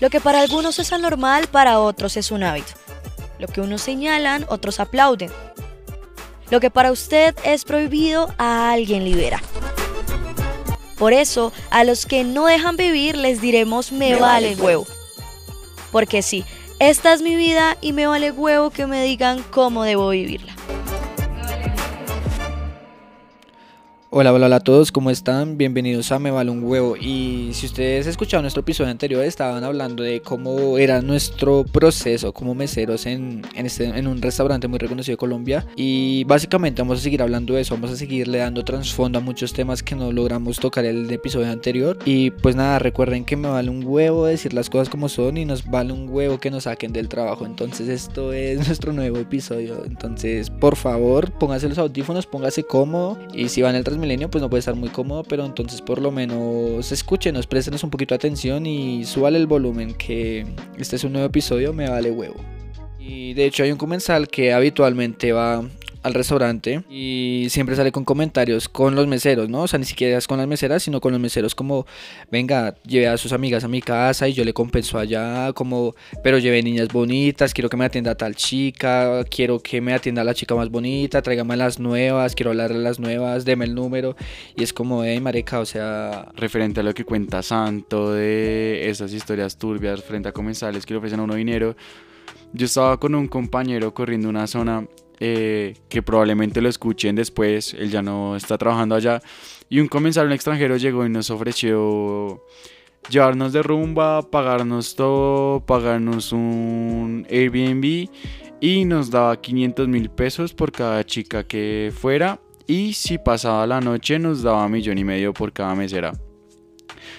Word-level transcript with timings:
Lo 0.00 0.08
que 0.08 0.20
para 0.20 0.40
algunos 0.40 0.78
es 0.78 0.92
anormal, 0.92 1.46
para 1.48 1.78
otros 1.78 2.16
es 2.16 2.30
un 2.30 2.42
hábito. 2.42 2.72
Lo 3.38 3.46
que 3.46 3.60
unos 3.60 3.82
señalan, 3.82 4.46
otros 4.48 4.80
aplauden. 4.80 5.30
Lo 6.50 6.58
que 6.58 6.70
para 6.70 6.90
usted 6.90 7.34
es 7.44 7.64
prohibido, 7.64 8.34
a 8.38 8.72
alguien 8.72 9.04
libera. 9.04 9.42
Por 10.98 11.12
eso, 11.12 11.52
a 11.70 11.84
los 11.84 12.06
que 12.06 12.24
no 12.24 12.46
dejan 12.46 12.76
vivir 12.76 13.16
les 13.16 13.40
diremos 13.40 13.92
me, 13.92 14.16
vale 14.16 14.56
huevo. 14.56 14.86
Porque 15.92 16.22
sí, 16.22 16.44
esta 16.78 17.12
es 17.12 17.22
mi 17.22 17.36
vida 17.36 17.76
y 17.80 17.92
me 17.92 18.06
vale 18.06 18.30
huevo 18.30 18.70
que 18.70 18.86
me 18.86 19.02
digan 19.02 19.42
cómo 19.50 19.84
debo 19.84 20.10
vivirla. 20.10 20.54
Hola, 24.12 24.32
hola, 24.32 24.46
hola 24.46 24.56
a 24.56 24.60
todos, 24.60 24.90
¿cómo 24.90 25.12
están? 25.12 25.56
Bienvenidos 25.56 26.10
a 26.10 26.18
Me 26.18 26.32
Vale 26.32 26.50
un 26.50 26.64
Huevo. 26.64 26.96
Y 26.96 27.50
si 27.52 27.66
ustedes 27.66 28.08
escucharon 28.08 28.42
nuestro 28.42 28.62
episodio 28.62 28.90
anterior, 28.90 29.22
estaban 29.22 29.62
hablando 29.62 30.02
de 30.02 30.20
cómo 30.20 30.78
era 30.78 31.00
nuestro 31.00 31.62
proceso 31.62 32.32
como 32.32 32.56
meseros 32.56 33.06
en, 33.06 33.42
en, 33.54 33.66
este, 33.66 33.84
en 33.84 34.08
un 34.08 34.20
restaurante 34.20 34.66
muy 34.66 34.80
reconocido 34.80 35.12
de 35.12 35.16
Colombia. 35.16 35.64
Y 35.76 36.24
básicamente 36.24 36.82
vamos 36.82 36.98
a 36.98 37.02
seguir 37.02 37.22
hablando 37.22 37.54
de 37.54 37.60
eso, 37.60 37.76
vamos 37.76 37.92
a 37.92 37.96
seguirle 37.96 38.38
dando 38.38 38.64
trasfondo 38.64 39.20
a 39.20 39.22
muchos 39.22 39.52
temas 39.52 39.80
que 39.80 39.94
no 39.94 40.10
logramos 40.10 40.58
tocar 40.58 40.84
el 40.86 41.08
episodio 41.12 41.48
anterior. 41.48 41.96
Y 42.04 42.32
pues 42.32 42.56
nada, 42.56 42.80
recuerden 42.80 43.24
que 43.24 43.36
me 43.36 43.46
vale 43.46 43.70
un 43.70 43.84
huevo 43.86 44.26
decir 44.26 44.54
las 44.54 44.68
cosas 44.68 44.88
como 44.88 45.08
son 45.08 45.36
y 45.36 45.44
nos 45.44 45.64
vale 45.70 45.92
un 45.92 46.08
huevo 46.08 46.40
que 46.40 46.50
nos 46.50 46.64
saquen 46.64 46.92
del 46.92 47.08
trabajo. 47.08 47.46
Entonces, 47.46 47.86
esto 47.86 48.32
es 48.32 48.56
nuestro 48.66 48.92
nuevo 48.92 49.18
episodio. 49.18 49.84
Entonces, 49.84 50.50
por 50.50 50.74
favor, 50.74 51.30
póngase 51.30 51.68
los 51.68 51.78
audífonos, 51.78 52.26
póngase 52.26 52.64
cómodo. 52.64 53.16
Y 53.32 53.50
si 53.50 53.62
van 53.62 53.76
el 53.76 53.84
Milenio 54.00 54.30
pues 54.30 54.42
no 54.42 54.50
puede 54.50 54.60
estar 54.60 54.74
muy 54.74 54.88
cómodo, 54.88 55.22
pero 55.22 55.44
entonces 55.44 55.80
por 55.82 56.00
lo 56.00 56.10
menos 56.10 56.90
escúchenos, 56.90 57.46
préstenos 57.46 57.84
un 57.84 57.90
poquito 57.90 58.14
de 58.14 58.16
atención 58.16 58.66
y 58.66 59.04
súbale 59.04 59.38
el 59.38 59.46
volumen 59.46 59.94
que 59.94 60.46
este 60.78 60.96
es 60.96 61.04
un 61.04 61.12
nuevo 61.12 61.26
episodio, 61.26 61.72
me 61.72 61.88
vale 61.88 62.10
huevo. 62.10 62.36
Y 62.98 63.34
de 63.34 63.46
hecho 63.46 63.62
hay 63.62 63.72
un 63.72 63.78
comensal 63.78 64.28
que 64.28 64.52
habitualmente 64.52 65.32
va 65.32 65.64
al 66.02 66.14
restaurante 66.14 66.82
y 66.88 67.46
siempre 67.50 67.76
sale 67.76 67.92
con 67.92 68.04
comentarios 68.04 68.68
con 68.68 68.94
los 68.94 69.06
meseros, 69.06 69.48
¿no? 69.48 69.62
O 69.62 69.68
sea, 69.68 69.78
ni 69.78 69.84
siquiera 69.84 70.16
es 70.18 70.26
con 70.26 70.38
las 70.38 70.46
meseras, 70.46 70.82
sino 70.82 71.00
con 71.00 71.12
los 71.12 71.20
meseros 71.20 71.54
como, 71.54 71.86
venga, 72.30 72.74
lleve 72.86 73.08
a 73.08 73.16
sus 73.16 73.32
amigas 73.32 73.64
a 73.64 73.68
mi 73.68 73.82
casa 73.82 74.28
y 74.28 74.32
yo 74.32 74.44
le 74.44 74.54
compenso 74.54 74.98
allá, 74.98 75.52
como, 75.52 75.94
pero 76.22 76.38
lleve 76.38 76.62
niñas 76.62 76.88
bonitas, 76.88 77.52
quiero 77.52 77.68
que 77.68 77.76
me 77.76 77.84
atienda 77.84 78.14
tal 78.14 78.34
chica, 78.34 79.24
quiero 79.24 79.60
que 79.60 79.80
me 79.80 79.92
atienda 79.92 80.24
la 80.24 80.34
chica 80.34 80.54
más 80.54 80.70
bonita, 80.70 81.22
tráigame 81.22 81.56
las 81.56 81.78
nuevas, 81.78 82.34
quiero 82.34 82.50
hablarle 82.50 82.78
a 82.78 82.80
las 82.80 82.98
nuevas, 82.98 83.44
deme 83.44 83.64
el 83.64 83.74
número. 83.74 84.16
Y 84.56 84.62
es 84.62 84.72
como, 84.72 85.04
hey, 85.04 85.20
mareca, 85.20 85.60
o 85.60 85.66
sea... 85.66 86.28
Referente 86.34 86.80
a 86.80 86.82
lo 86.82 86.94
que 86.94 87.04
cuenta 87.04 87.42
Santo 87.42 88.12
de 88.12 88.88
esas 88.88 89.12
historias 89.12 89.56
turbias 89.56 90.02
frente 90.02 90.28
a 90.28 90.32
comensales 90.32 90.86
que 90.86 90.94
le 90.94 90.98
ofrecen 90.98 91.20
a 91.20 91.24
uno 91.24 91.34
dinero, 91.34 91.76
yo 92.52 92.66
estaba 92.66 92.98
con 92.98 93.14
un 93.14 93.28
compañero 93.28 93.94
corriendo 93.94 94.28
una 94.28 94.46
zona 94.46 94.86
eh, 95.20 95.76
que 95.88 96.02
probablemente 96.02 96.60
lo 96.60 96.68
escuchen 96.68 97.14
después, 97.14 97.74
él 97.74 97.90
ya 97.90 98.02
no 98.02 98.36
está 98.36 98.58
trabajando 98.58 98.94
allá, 98.94 99.20
y 99.68 99.78
un 99.78 99.86
comensal, 99.86 100.26
un 100.26 100.32
extranjero 100.32 100.76
llegó 100.76 101.06
y 101.06 101.10
nos 101.10 101.30
ofreció 101.30 102.42
llevarnos 103.08 103.52
de 103.52 103.62
rumba, 103.62 104.22
pagarnos 104.30 104.96
todo, 104.96 105.60
pagarnos 105.60 106.32
un 106.32 107.26
Airbnb 107.30 108.08
y 108.60 108.84
nos 108.84 109.10
daba 109.10 109.40
500 109.40 109.88
mil 109.88 110.10
pesos 110.10 110.52
por 110.52 110.72
cada 110.72 111.04
chica 111.04 111.44
que 111.44 111.92
fuera 111.94 112.40
y 112.66 112.92
si 112.92 113.18
pasaba 113.18 113.66
la 113.66 113.80
noche 113.80 114.18
nos 114.18 114.42
daba 114.42 114.68
millón 114.68 114.98
y 114.98 115.04
medio 115.04 115.32
por 115.32 115.52
cada 115.52 115.74
mesera. 115.74 116.12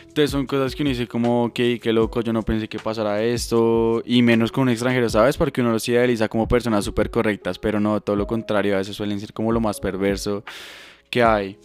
Entonces 0.02 0.32
son 0.32 0.46
cosas 0.46 0.76
que 0.76 0.84
uno 0.84 0.90
dice 0.90 1.08
como, 1.08 1.46
ok, 1.46 1.60
qué 1.82 1.94
loco, 1.94 2.22
yo 2.22 2.34
no 2.34 2.44
pensé 2.44 2.68
que 2.68 2.80
pasara 2.80 3.24
esto, 3.24 4.02
y 4.06 4.22
menos 4.22 4.52
con 4.52 4.64
un 4.64 4.70
extranjero, 4.70 5.10
¿sabes? 5.10 5.38
Porque 5.38 5.62
uno 5.62 5.72
los 5.72 5.88
idealiza 5.88 6.28
como 6.28 6.48
personas 6.48 6.86
súper 6.86 7.10
correctas, 7.10 7.60
pero 7.60 7.80
no, 7.80 8.02
todo 8.02 8.16
lo 8.16 8.28
contrario, 8.28 8.76
a 8.76 8.78
veces 8.80 8.96
suelen 8.96 9.20
ser 9.20 9.34
como 9.34 9.52
lo 9.52 9.60
más 9.60 9.80
perverso 9.80 10.44
que 11.10 11.24
hay. 11.24 11.58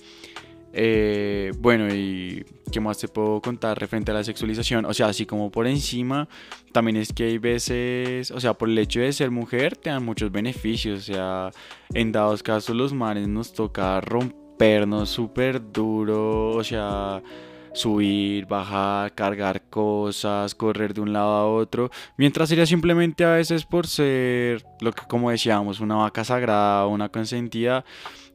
Eh, 0.79 1.53
bueno, 1.59 1.89
y 1.89 2.45
qué 2.71 2.81
más 2.81 2.99
te 2.99 3.09
puedo 3.09 3.41
contar 3.41 3.79
referente 3.81 4.11
a 4.11 4.15
la 4.15 4.23
sexualización. 4.23 4.85
O 4.85 4.93
sea, 4.93 5.07
así 5.07 5.25
como 5.25 5.51
por 5.51 5.67
encima, 5.67 6.29
también 6.71 6.99
es 6.99 7.15
que 7.15 7.25
hay 7.25 7.39
veces, 7.39 8.31
o 8.31 8.39
sea, 8.39 8.53
por 8.53 8.69
el 8.69 8.77
hecho 8.77 9.01
de 9.01 9.11
ser 9.15 9.31
mujer, 9.31 9.75
te 9.77 9.89
dan 9.89 10.05
muchos 10.05 10.31
beneficios. 10.31 11.09
O 11.09 11.13
sea, 11.15 11.51
en 11.95 12.13
dados 12.13 12.43
casos, 12.43 12.77
los 12.77 12.93
mares 12.93 13.27
nos 13.27 13.55
toca 13.55 14.03
rompernos 14.03 15.09
súper 15.09 15.73
duro. 15.73 16.51
O 16.51 16.63
sea, 16.63 17.23
subir, 17.77 18.47
bajar, 18.47 19.15
cargar 19.15 19.63
cosas, 19.69 20.55
correr 20.55 20.95
de 20.95 21.03
un 21.03 21.13
lado 21.13 21.33
a 21.33 21.47
otro, 21.47 21.91
mientras 22.17 22.49
sería 22.49 22.67
simplemente 22.67 23.25
a 23.25 23.35
veces 23.35 23.65
por 23.65 23.87
ser 23.87 24.65
lo 24.81 24.93
que 24.93 25.03
como 25.07 25.31
decíamos, 25.31 25.81
una 25.81 25.97
vaca 25.97 26.25
sagrada, 26.25 26.87
una 26.87 27.09
consentida, 27.11 27.85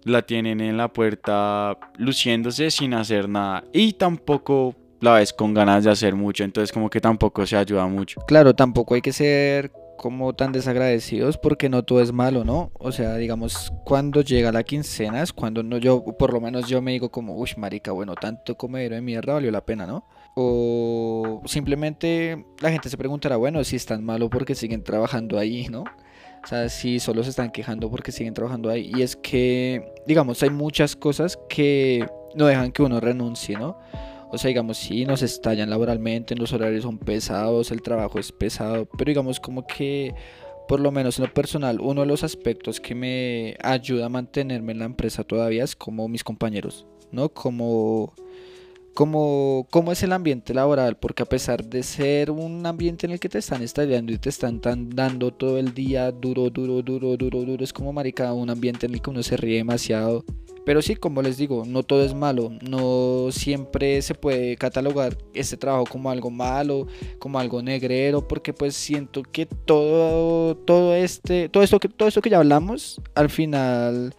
la 0.04 0.22
tienen 0.22 0.62
en 0.62 0.78
la 0.78 0.88
puerta 0.88 1.78
luciéndose 1.98 2.72
sin 2.72 2.94
hacer 2.94 3.30
nada 3.30 3.64
y 3.74 3.94
tampoco 3.94 4.76
la 5.00 5.16
ves 5.16 5.34
con 5.34 5.54
ganas 5.54 5.84
de 5.84 5.92
hacer 5.92 6.16
mucho, 6.16 6.44
entonces 6.44 6.72
como 6.72 6.90
que 6.90 7.02
tampoco 7.02 7.46
se 7.46 7.58
ayuda 7.58 7.88
mucho. 7.88 8.22
Claro, 8.28 8.54
tampoco 8.54 8.94
hay 8.94 9.02
que 9.02 9.12
ser 9.12 9.72
como 10.02 10.34
tan 10.34 10.52
desagradecidos 10.52 11.38
porque 11.38 11.70
no 11.70 11.84
todo 11.84 12.02
es 12.02 12.12
malo, 12.12 12.44
¿no? 12.44 12.72
O 12.80 12.92
sea, 12.92 13.18
digamos, 13.18 13.72
cuando 13.86 14.22
llega 14.22 14.52
la 14.52 14.64
quincena 14.64 15.22
es 15.22 15.32
cuando 15.32 15.62
no, 15.62 15.78
yo, 15.78 16.04
por 16.18 16.34
lo 16.34 16.42
menos 16.42 16.68
yo 16.68 16.82
me 16.82 16.92
digo 16.92 17.12
como, 17.12 17.36
uy, 17.36 17.52
marica, 17.56 17.92
bueno, 17.92 18.16
tanto 18.16 18.58
comedero 18.58 18.96
de 18.96 19.02
mierda 19.02 19.34
valió 19.34 19.52
la 19.52 19.64
pena, 19.64 19.86
¿no? 19.86 20.08
O 20.34 21.44
simplemente 21.46 22.48
la 22.62 22.72
gente 22.72 22.90
se 22.90 22.98
preguntará, 22.98 23.36
bueno, 23.38 23.64
si 23.64 23.76
es 23.76 23.86
tan 23.86 24.04
malo 24.04 24.28
porque 24.28 24.56
siguen 24.56 24.84
trabajando 24.84 25.38
ahí, 25.38 25.68
¿no? 25.70 25.82
O 25.84 26.48
sea, 26.48 26.68
si 26.70 27.00
solo 27.00 27.24
se 27.24 27.30
están 27.30 27.52
quejando 27.52 27.92
porque 27.92 28.12
siguen 28.12 28.34
trabajando 28.34 28.72
ahí. 28.72 28.92
Y 28.96 29.04
es 29.04 29.16
que, 29.16 29.94
digamos, 30.08 30.42
hay 30.42 30.50
muchas 30.50 30.96
cosas 30.96 31.38
que 31.48 32.08
no 32.34 32.48
dejan 32.48 32.72
que 32.72 32.82
uno 32.82 33.00
renuncie, 33.00 33.56
¿no? 33.56 33.78
O 34.32 34.38
sea, 34.38 34.48
digamos, 34.48 34.78
sí, 34.78 35.06
nos 35.06 35.22
estallan 35.24 35.70
laboralmente, 35.70 36.36
los 36.36 36.54
horarios 36.54 36.84
son 36.84 36.98
pesados, 36.98 37.70
el 37.72 37.82
trabajo 37.82 38.18
es 38.18 38.32
pesado, 38.32 38.86
pero 38.98 39.10
digamos 39.10 39.42
como 39.42 39.68
que, 39.68 40.16
por 40.70 40.80
lo 40.80 40.90
menos 40.90 41.20
en 41.20 41.26
lo 41.26 41.34
personal, 41.34 41.82
uno 41.82 42.02
de 42.02 42.08
los 42.08 42.24
aspectos 42.24 42.80
que 42.80 42.96
me 42.96 43.58
ayuda 43.62 44.06
a 44.06 44.10
mantenerme 44.10 44.72
en 44.72 44.80
la 44.80 44.86
empresa 44.86 45.26
todavía 45.26 45.66
es 45.66 45.76
como 45.76 46.08
mis 46.08 46.24
compañeros, 46.24 46.86
¿no? 47.12 47.28
Como, 47.28 48.14
como, 48.94 49.68
como 49.70 49.92
es 49.92 50.02
el 50.02 50.14
ambiente 50.14 50.54
laboral, 50.54 50.96
porque 50.96 51.24
a 51.24 51.26
pesar 51.26 51.66
de 51.66 51.84
ser 51.84 52.32
un 52.32 52.66
ambiente 52.66 53.08
en 53.08 53.12
el 53.12 53.20
que 53.20 53.28
te 53.28 53.40
están 53.40 53.62
estallando 53.62 54.14
y 54.14 54.18
te 54.18 54.30
están 54.30 54.62
dando 54.62 55.32
todo 55.34 55.58
el 55.58 55.74
día 55.74 56.10
duro, 56.10 56.50
duro, 56.50 56.82
duro, 56.82 57.18
duro, 57.18 57.44
duro, 57.44 57.64
es 57.66 57.74
como 57.74 57.92
marica, 57.92 58.32
un 58.32 58.50
ambiente 58.50 58.86
en 58.86 58.94
el 58.94 59.02
que 59.02 59.10
uno 59.10 59.24
se 59.24 59.36
ríe 59.36 59.58
demasiado 59.58 60.24
pero 60.66 60.82
sí, 60.82 60.96
como 60.96 61.22
les 61.22 61.38
digo, 61.38 61.64
no 61.66 61.84
todo 61.84 62.04
es 62.04 62.14
malo, 62.14 62.52
no 62.62 63.32
siempre 63.32 64.02
se 64.02 64.14
puede 64.14 64.56
catalogar 64.58 65.18
este 65.34 65.58
trabajo 65.58 65.86
como 65.86 66.12
algo 66.12 66.30
malo, 66.30 66.88
como 67.20 67.40
algo 67.40 67.62
negrero, 67.62 68.28
porque 68.28 68.54
pues 68.54 68.76
siento 68.76 69.24
que 69.24 69.46
todo, 69.46 70.56
todo 70.56 70.96
este, 70.96 71.50
todo 71.50 71.64
esto 71.64 71.80
que, 71.80 71.90
todo 71.90 72.08
esto 72.08 72.22
que 72.22 72.30
ya 72.30 72.38
hablamos, 72.38 73.02
al 73.16 73.30
final 73.30 74.14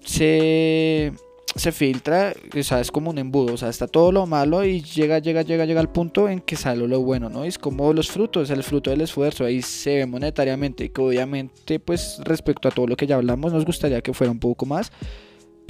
se, 0.00 1.12
se 1.56 1.72
filtra, 1.72 2.32
o 2.58 2.62
sea, 2.62 2.80
es 2.80 2.90
como 2.90 3.10
un 3.10 3.18
embudo, 3.18 3.52
o 3.52 3.56
sea, 3.58 3.68
está 3.68 3.86
todo 3.86 4.12
lo 4.12 4.26
malo 4.26 4.64
y 4.64 4.80
llega, 4.80 5.18
llega, 5.18 5.42
llega, 5.42 5.66
llega 5.66 5.80
al 5.80 5.92
punto 5.92 6.26
en 6.26 6.40
que 6.40 6.56
sale 6.56 6.88
lo 6.88 7.00
bueno, 7.02 7.28
¿no? 7.28 7.44
Es 7.44 7.58
como 7.58 7.92
los 7.92 8.10
frutos, 8.10 8.48
el 8.48 8.62
fruto 8.62 8.88
del 8.88 9.02
esfuerzo, 9.02 9.44
ahí 9.44 9.60
se 9.60 9.96
ve 9.96 10.06
monetariamente, 10.06 10.90
que 10.90 11.00
obviamente, 11.02 11.78
pues 11.78 12.18
respecto 12.24 12.68
a 12.68 12.70
todo 12.70 12.86
lo 12.86 12.96
que 12.96 13.06
ya 13.06 13.16
hablamos, 13.16 13.52
nos 13.52 13.66
gustaría 13.66 14.00
que 14.00 14.14
fuera 14.14 14.30
un 14.30 14.40
poco 14.40 14.64
más 14.64 14.90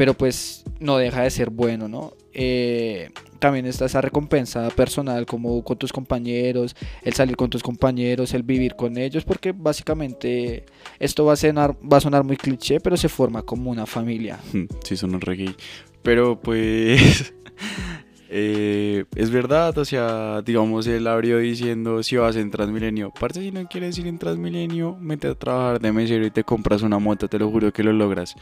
pero 0.02 0.14
pues 0.14 0.64
no 0.80 0.96
deja 0.96 1.22
de 1.22 1.30
ser 1.30 1.50
bueno, 1.50 1.86
¿no? 1.86 2.14
Eh, 2.34 3.12
también 3.38 3.66
está 3.66 3.84
esa 3.84 4.00
recompensa 4.00 4.68
personal 4.70 5.26
como 5.26 5.62
con 5.62 5.78
tus 5.78 5.92
compañeros, 5.92 6.74
el 7.02 7.12
salir 7.12 7.36
con 7.36 7.50
tus 7.50 7.62
compañeros, 7.62 8.34
el 8.34 8.42
vivir 8.42 8.74
con 8.74 8.98
ellos, 8.98 9.22
porque 9.22 9.52
básicamente 9.52 10.64
esto 10.98 11.24
va 11.24 11.34
a 11.34 11.36
sonar, 11.36 11.76
va 11.80 11.98
a 11.98 12.00
sonar 12.00 12.24
muy 12.24 12.36
cliché, 12.36 12.80
pero 12.80 12.96
se 12.96 13.08
forma 13.08 13.42
como 13.42 13.70
una 13.70 13.86
familia. 13.86 14.40
Sí, 14.82 14.96
son 14.96 15.14
un 15.14 15.20
reggae. 15.20 15.54
Pero 16.02 16.40
pues 16.40 17.32
eh, 18.28 19.04
es 19.14 19.30
verdad, 19.30 19.78
o 19.78 19.84
sea, 19.84 20.42
digamos, 20.42 20.88
él 20.88 21.06
abrió 21.06 21.38
diciendo 21.38 22.02
si 22.02 22.16
vas 22.16 22.34
en 22.34 22.50
Transmilenio. 22.50 23.12
Parte 23.12 23.40
si 23.40 23.52
no 23.52 23.68
quieres 23.68 23.96
ir 23.98 24.08
en 24.08 24.18
Transmilenio, 24.18 24.96
mete 25.00 25.28
a 25.28 25.36
trabajar 25.36 25.78
de 25.78 25.92
mesero 25.92 26.26
y 26.26 26.32
te 26.32 26.42
compras 26.42 26.82
una 26.82 26.98
moto, 26.98 27.28
te 27.28 27.38
lo 27.38 27.48
juro 27.48 27.72
que 27.72 27.84
lo 27.84 27.92
logras. 27.92 28.34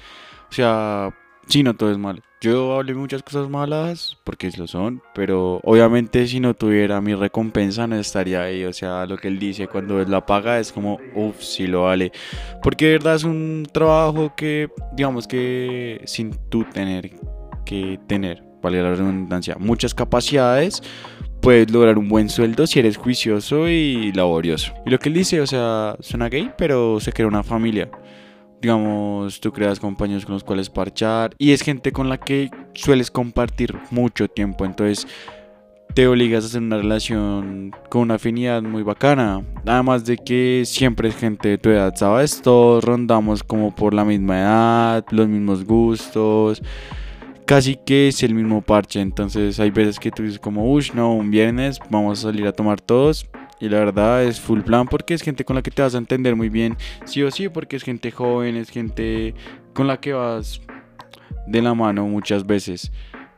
O 0.50 0.52
sea, 0.52 1.14
Sí, 1.46 1.62
no 1.62 1.74
todo 1.74 1.90
es 1.90 1.98
malo. 1.98 2.20
Yo 2.42 2.74
hablé 2.74 2.94
muchas 2.94 3.22
cosas 3.22 3.50
malas, 3.50 4.16
porque 4.24 4.50
lo 4.56 4.66
son, 4.66 5.02
pero 5.14 5.60
obviamente 5.62 6.26
si 6.26 6.40
no 6.40 6.54
tuviera 6.54 6.98
mi 7.02 7.14
recompensa 7.14 7.86
no 7.86 7.96
estaría 7.96 8.42
ahí. 8.42 8.64
O 8.64 8.72
sea, 8.72 9.04
lo 9.04 9.18
que 9.18 9.28
él 9.28 9.38
dice 9.38 9.66
cuando 9.66 10.00
es 10.00 10.08
la 10.08 10.24
paga 10.24 10.58
es 10.58 10.72
como, 10.72 10.98
uff, 11.14 11.38
sí 11.42 11.66
lo 11.66 11.82
vale. 11.82 12.12
Porque 12.62 12.86
de 12.86 12.92
verdad 12.92 13.16
es 13.16 13.24
un 13.24 13.66
trabajo 13.70 14.32
que, 14.34 14.70
digamos 14.94 15.26
que 15.28 16.00
sin 16.06 16.30
tú 16.48 16.64
tener 16.64 17.10
que 17.66 18.00
tener, 18.06 18.42
vale 18.62 18.82
la 18.82 18.90
redundancia, 18.90 19.56
muchas 19.58 19.92
capacidades, 19.92 20.82
puedes 21.42 21.70
lograr 21.70 21.98
un 21.98 22.08
buen 22.08 22.30
sueldo 22.30 22.66
si 22.66 22.78
eres 22.78 22.96
juicioso 22.96 23.68
y 23.68 24.12
laborioso. 24.12 24.72
Y 24.86 24.90
lo 24.90 24.98
que 24.98 25.10
él 25.10 25.14
dice, 25.14 25.42
o 25.42 25.46
sea, 25.46 25.96
suena 26.00 26.30
gay, 26.30 26.50
pero 26.56 27.00
se 27.00 27.12
crea 27.12 27.26
una 27.26 27.42
familia. 27.42 27.90
Digamos, 28.60 29.40
tú 29.40 29.52
creas 29.52 29.80
compañeros 29.80 30.26
con 30.26 30.34
los 30.34 30.44
cuales 30.44 30.68
parchar 30.68 31.34
y 31.38 31.52
es 31.52 31.62
gente 31.62 31.92
con 31.92 32.08
la 32.08 32.18
que 32.18 32.50
sueles 32.74 33.10
compartir 33.10 33.74
mucho 33.90 34.28
tiempo. 34.28 34.64
Entonces, 34.64 35.06
te 35.94 36.06
obligas 36.06 36.44
a 36.44 36.46
hacer 36.46 36.62
una 36.62 36.76
relación 36.76 37.74
con 37.88 38.02
una 38.02 38.14
afinidad 38.14 38.62
muy 38.62 38.82
bacana. 38.82 39.42
Además 39.66 40.04
de 40.04 40.16
que 40.16 40.62
siempre 40.64 41.08
es 41.08 41.16
gente 41.16 41.48
de 41.48 41.58
tu 41.58 41.70
edad, 41.70 41.94
¿sabes? 41.96 42.40
Todos 42.42 42.84
rondamos 42.84 43.42
como 43.42 43.74
por 43.74 43.94
la 43.94 44.04
misma 44.04 44.38
edad, 44.40 45.04
los 45.10 45.26
mismos 45.26 45.64
gustos. 45.64 46.62
Casi 47.44 47.76
que 47.76 48.08
es 48.08 48.22
el 48.22 48.34
mismo 48.34 48.62
parche. 48.62 49.00
Entonces 49.00 49.58
hay 49.58 49.70
veces 49.70 49.98
que 49.98 50.10
tú 50.10 50.22
dices 50.22 50.38
como, 50.38 50.72
uff, 50.72 50.94
no, 50.94 51.14
un 51.14 51.30
viernes 51.30 51.80
vamos 51.90 52.20
a 52.20 52.22
salir 52.22 52.46
a 52.46 52.52
tomar 52.52 52.80
todos. 52.80 53.26
Y 53.60 53.68
la 53.68 53.78
verdad 53.78 54.24
es 54.24 54.40
full 54.40 54.60
plan 54.62 54.88
porque 54.88 55.14
es 55.14 55.22
gente 55.22 55.44
con 55.44 55.56
la 55.56 55.62
que 55.62 55.70
te 55.70 55.82
vas 55.82 55.94
a 55.94 55.98
entender 55.98 56.34
muy 56.34 56.48
bien. 56.48 56.76
Sí 57.04 57.22
o 57.22 57.30
sí, 57.30 57.48
porque 57.48 57.76
es 57.76 57.82
gente 57.82 58.10
joven, 58.10 58.56
es 58.56 58.70
gente 58.70 59.34
con 59.74 59.86
la 59.86 60.00
que 60.00 60.12
vas 60.14 60.60
de 61.46 61.62
la 61.62 61.74
mano 61.74 62.06
muchas 62.06 62.46
veces. 62.46 62.90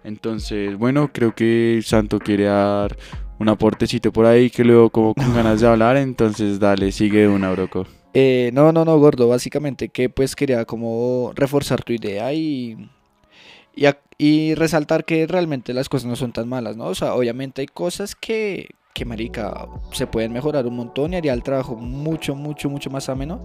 Entonces, 0.04 0.76
bueno, 0.76 1.10
creo 1.12 1.34
que 1.34 1.80
Santo 1.84 2.18
quiere 2.18 2.44
dar 2.44 2.96
un 3.38 3.48
aportecito 3.48 4.12
por 4.12 4.26
ahí 4.26 4.50
que 4.50 4.64
luego 4.64 4.90
como 4.90 5.14
con 5.14 5.34
ganas 5.34 5.60
de 5.60 5.66
hablar, 5.66 5.96
entonces 5.96 6.58
dale, 6.60 6.92
sigue 6.92 7.28
una, 7.28 7.50
broco. 7.50 7.86
Eh, 8.14 8.50
no, 8.52 8.72
no, 8.72 8.84
no, 8.84 8.98
gordo, 8.98 9.28
básicamente 9.28 9.88
que 9.88 10.10
pues 10.10 10.36
quería 10.36 10.64
como 10.64 11.32
reforzar 11.34 11.82
tu 11.82 11.92
idea 11.92 12.32
y, 12.32 12.76
y, 14.18 14.54
resaltar 14.54 15.04
que 15.04 15.26
realmente 15.26 15.74
las 15.74 15.88
cosas 15.88 16.06
no 16.08 16.16
son 16.16 16.32
tan 16.32 16.48
malas, 16.48 16.76
¿no? 16.76 16.86
O 16.86 16.94
sea, 16.94 17.14
obviamente 17.14 17.62
hay 17.62 17.66
cosas 17.66 18.14
que, 18.14 18.70
que 18.94 19.04
marica, 19.04 19.66
se 19.92 20.06
pueden 20.06 20.32
mejorar 20.32 20.66
un 20.66 20.76
montón 20.76 21.12
y 21.12 21.16
haría 21.16 21.32
el 21.32 21.42
trabajo 21.42 21.74
mucho, 21.74 22.34
mucho, 22.34 22.70
mucho 22.70 22.90
más 22.90 23.08
ameno. 23.08 23.40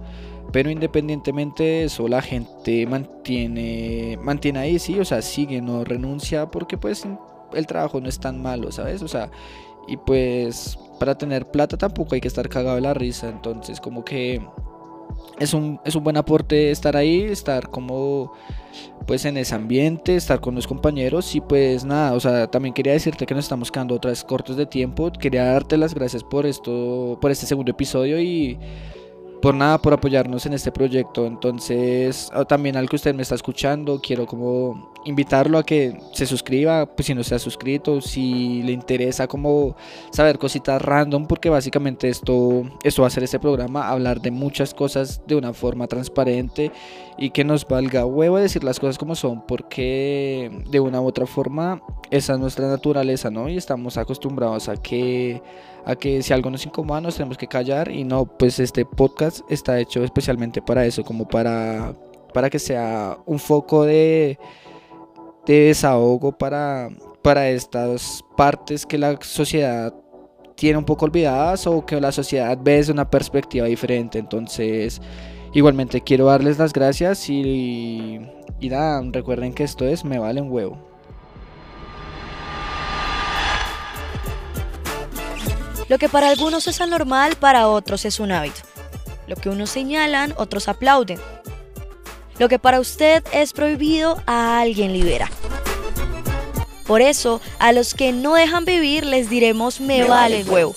Pero 0.52 0.70
independientemente 0.70 1.62
de 1.62 1.84
eso, 1.84 2.08
la 2.08 2.22
gente 2.22 2.86
mantiene, 2.86 4.18
mantiene 4.22 4.60
ahí, 4.60 4.78
sí, 4.78 4.98
o 4.98 5.04
sea, 5.04 5.20
sigue, 5.20 5.60
no 5.60 5.84
renuncia 5.84 6.50
porque 6.50 6.78
pues 6.78 7.06
el 7.52 7.66
trabajo 7.66 8.00
no 8.00 8.08
es 8.08 8.18
tan 8.18 8.40
malo, 8.40 8.72
¿sabes? 8.72 9.02
O 9.02 9.08
sea, 9.08 9.30
y 9.88 9.96
pues 9.96 10.78
para 10.98 11.16
tener 11.16 11.50
plata 11.50 11.76
tampoco 11.76 12.14
hay 12.14 12.20
que 12.20 12.28
estar 12.28 12.48
cagado 12.48 12.76
de 12.76 12.82
la 12.82 12.94
risa, 12.94 13.28
entonces 13.28 13.80
como 13.80 14.04
que 14.04 14.40
es 15.38 15.54
un, 15.54 15.80
es 15.84 15.94
un 15.94 16.04
buen 16.04 16.16
aporte 16.16 16.70
estar 16.70 16.96
ahí, 16.96 17.22
estar 17.22 17.70
como 17.70 18.32
pues 19.06 19.24
en 19.24 19.36
ese 19.36 19.54
ambiente, 19.54 20.16
estar 20.16 20.40
con 20.40 20.54
los 20.54 20.66
compañeros. 20.66 21.34
Y 21.34 21.40
pues 21.40 21.84
nada, 21.84 22.14
o 22.14 22.20
sea, 22.20 22.48
también 22.50 22.74
quería 22.74 22.92
decirte 22.92 23.26
que 23.26 23.34
nos 23.34 23.44
estamos 23.44 23.70
quedando 23.70 23.94
otras 23.94 24.24
cortos 24.24 24.56
de 24.56 24.66
tiempo, 24.66 25.10
quería 25.12 25.44
darte 25.44 25.76
las 25.76 25.94
gracias 25.94 26.24
por 26.24 26.46
esto, 26.46 27.18
por 27.20 27.30
este 27.30 27.46
segundo 27.46 27.70
episodio 27.70 28.20
y 28.20 28.58
por 29.40 29.54
nada, 29.54 29.78
por 29.78 29.92
apoyarnos 29.92 30.46
en 30.46 30.52
este 30.52 30.72
proyecto. 30.72 31.26
Entonces, 31.26 32.30
ah, 32.32 32.44
también 32.44 32.76
al 32.76 32.88
que 32.88 32.96
usted 32.96 33.14
me 33.14 33.22
está 33.22 33.34
escuchando, 33.34 34.00
quiero 34.00 34.26
como 34.26 34.92
invitarlo 35.04 35.58
a 35.58 35.62
que 35.62 35.98
se 36.12 36.26
suscriba, 36.26 36.86
pues 36.86 37.06
si 37.06 37.14
no 37.14 37.22
se 37.22 37.34
ha 37.34 37.38
suscrito, 37.38 38.00
si 38.00 38.62
le 38.62 38.72
interesa 38.72 39.26
como 39.26 39.76
saber 40.10 40.38
cositas 40.38 40.82
random, 40.82 41.26
porque 41.26 41.50
básicamente 41.50 42.08
esto, 42.08 42.64
esto 42.82 43.02
va 43.02 43.08
a 43.08 43.10
ser 43.10 43.22
este 43.22 43.38
programa, 43.38 43.88
hablar 43.88 44.20
de 44.20 44.30
muchas 44.30 44.74
cosas 44.74 45.22
de 45.26 45.36
una 45.36 45.52
forma 45.52 45.86
transparente 45.86 46.72
y 47.16 47.30
que 47.30 47.44
nos 47.44 47.66
valga 47.66 48.06
huevo 48.06 48.36
decir 48.36 48.64
las 48.64 48.78
cosas 48.78 48.98
como 48.98 49.14
son, 49.14 49.46
porque 49.46 50.50
de 50.68 50.80
una 50.80 51.00
u 51.00 51.06
otra 51.06 51.26
forma 51.26 51.80
esa 52.10 52.34
es 52.34 52.38
nuestra 52.38 52.68
naturaleza, 52.68 53.30
¿no? 53.30 53.48
Y 53.48 53.56
estamos 53.56 53.96
acostumbrados 53.96 54.68
a 54.68 54.76
que 54.76 55.42
a 55.84 55.96
que 55.96 56.22
si 56.22 56.34
algo 56.34 56.50
nos 56.50 56.66
incomoda 56.66 57.00
nos 57.00 57.16
tenemos 57.16 57.38
que 57.38 57.46
callar 57.46 57.90
y 57.90 58.04
no, 58.04 58.26
pues 58.26 58.58
este 58.60 58.84
podcast 58.84 59.40
está 59.48 59.80
hecho 59.80 60.04
especialmente 60.04 60.60
para 60.60 60.84
eso, 60.84 61.02
como 61.02 61.26
para, 61.26 61.94
para 62.34 62.50
que 62.50 62.58
sea 62.58 63.16
un 63.24 63.38
foco 63.38 63.84
de, 63.84 64.38
de 65.46 65.60
desahogo 65.60 66.36
para, 66.36 66.90
para 67.22 67.48
estas 67.48 68.22
partes 68.36 68.84
que 68.84 68.98
la 68.98 69.18
sociedad 69.22 69.94
tiene 70.56 70.76
un 70.76 70.84
poco 70.84 71.06
olvidadas 71.06 71.66
o 71.66 71.86
que 71.86 72.00
la 72.00 72.12
sociedad 72.12 72.58
ve 72.60 72.72
desde 72.72 72.92
una 72.92 73.08
perspectiva 73.08 73.66
diferente. 73.66 74.18
Entonces, 74.18 75.00
igualmente 75.54 76.02
quiero 76.02 76.26
darles 76.26 76.58
las 76.58 76.72
gracias 76.72 77.30
y, 77.30 78.20
y 78.60 78.68
nada, 78.68 79.02
recuerden 79.10 79.54
que 79.54 79.64
esto 79.64 79.86
es 79.86 80.04
Me 80.04 80.18
Vale 80.18 80.42
un 80.42 80.50
Huevo. 80.50 80.87
Lo 85.88 85.98
que 85.98 86.08
para 86.08 86.28
algunos 86.28 86.66
es 86.66 86.80
anormal, 86.80 87.36
para 87.36 87.68
otros 87.68 88.04
es 88.04 88.20
un 88.20 88.30
hábito. 88.32 88.60
Lo 89.26 89.36
que 89.36 89.48
unos 89.48 89.70
señalan, 89.70 90.34
otros 90.36 90.68
aplauden. 90.68 91.18
Lo 92.38 92.48
que 92.48 92.58
para 92.58 92.80
usted 92.80 93.24
es 93.32 93.52
prohibido, 93.52 94.22
a 94.26 94.60
alguien 94.60 94.92
libera. 94.92 95.30
Por 96.86 97.02
eso, 97.02 97.40
a 97.58 97.72
los 97.72 97.94
que 97.94 98.12
no 98.12 98.34
dejan 98.34 98.64
vivir 98.64 99.04
les 99.04 99.28
diremos 99.28 99.80
me, 99.80 100.04
vale 100.04 100.44
huevo. 100.44 100.74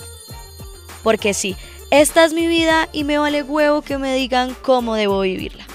Porque 1.03 1.33
sí, 1.33 1.55
esta 1.89 2.25
es 2.25 2.33
mi 2.33 2.47
vida 2.47 2.89
y 2.91 3.03
me 3.03 3.17
vale 3.17 3.43
huevo 3.43 3.81
que 3.81 3.97
me 3.97 4.13
digan 4.15 4.55
cómo 4.61 4.95
debo 4.95 5.21
vivirla. 5.21 5.65